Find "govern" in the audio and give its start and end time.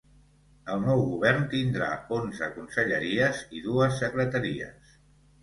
1.09-1.45